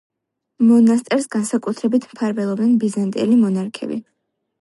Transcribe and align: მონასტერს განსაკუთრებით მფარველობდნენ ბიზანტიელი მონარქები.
მონასტერს 0.69 1.27
განსაკუთრებით 1.35 2.07
მფარველობდნენ 2.13 2.73
ბიზანტიელი 2.85 3.37
მონარქები. 3.43 4.01